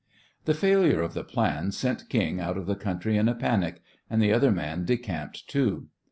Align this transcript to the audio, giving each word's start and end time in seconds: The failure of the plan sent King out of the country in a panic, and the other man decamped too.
The 0.45 0.55
failure 0.55 1.03
of 1.03 1.13
the 1.13 1.23
plan 1.23 1.71
sent 1.71 2.09
King 2.09 2.39
out 2.39 2.57
of 2.57 2.65
the 2.65 2.73
country 2.75 3.17
in 3.17 3.29
a 3.29 3.35
panic, 3.35 3.83
and 4.09 4.19
the 4.19 4.33
other 4.33 4.49
man 4.51 4.83
decamped 4.83 5.47
too. 5.47 5.89